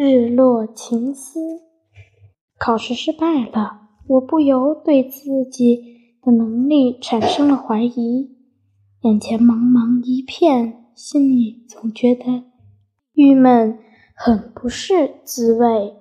[0.00, 1.40] 日落情思。
[2.56, 5.82] 考试失败了，我不由对自己
[6.22, 8.30] 的能力产生了怀疑。
[9.00, 12.44] 眼前茫茫一片，心里总觉得
[13.14, 13.76] 郁闷，
[14.14, 15.96] 很不是滋味。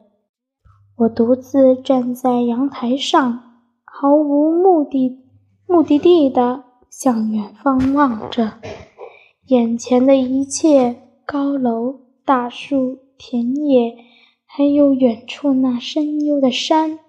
[0.97, 3.41] 我独自站在阳台上，
[3.83, 5.17] 毫无目的
[5.65, 8.59] 目的地的向远方望着，
[9.47, 12.99] 眼前的一切高楼大树。
[13.17, 13.95] 田野，
[14.45, 16.99] 还有远处那深幽的山，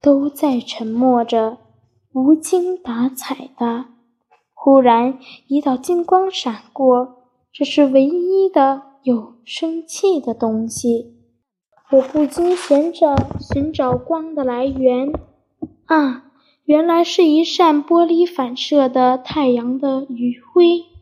[0.00, 1.58] 都在沉默着，
[2.14, 3.86] 无精打采的。
[4.54, 11.16] 忽然，一道金光闪过，这是唯一的有生气的东西。
[11.90, 15.12] 我不禁闲着寻找光的来源。
[15.84, 16.30] 啊，
[16.64, 20.95] 原来是一扇玻璃反射的太阳的余晖。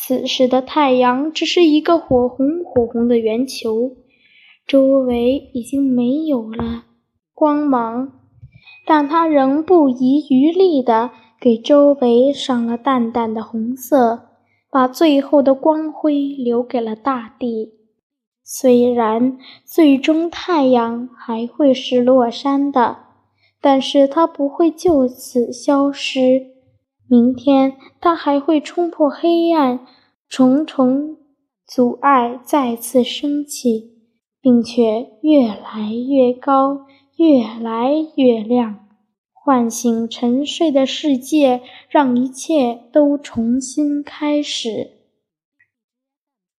[0.00, 3.96] 此时的太阳只是一个火红火红的圆球，
[4.64, 6.84] 周围已经没有了
[7.34, 8.12] 光芒，
[8.86, 11.10] 但它仍不遗余力地
[11.40, 14.28] 给周围上了淡淡的红色，
[14.70, 17.72] 把最后的光辉留给了大地。
[18.44, 22.98] 虽然最终太阳还会是落山的，
[23.60, 26.57] 但是它不会就此消失。
[27.10, 29.86] 明天，它还会冲破黑暗，
[30.28, 31.16] 重重
[31.66, 33.92] 阻碍再次升起，
[34.42, 36.86] 并且越来越高，
[37.16, 38.86] 越来越亮，
[39.32, 44.97] 唤醒沉睡的世界，让一切都重新开始。